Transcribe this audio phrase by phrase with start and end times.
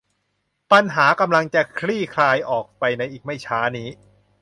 [0.71, 3.89] ปัญหากำลังจะคลี่คลายออกไปในไม่ช้านี้